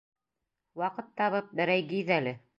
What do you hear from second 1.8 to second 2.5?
гиҙ әле!